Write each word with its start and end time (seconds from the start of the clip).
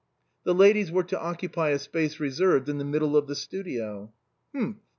The 0.45 0.55
ladies 0.55 0.91
were 0.91 1.03
to 1.03 1.21
occupy 1.21 1.69
a 1.69 1.77
space 1.77 2.19
reserved 2.19 2.67
in 2.69 2.79
the 2.79 2.83
middle 2.83 3.15
of 3.15 3.27
the 3.27 3.35
studio." 3.35 4.11
Humph! 4.51 4.77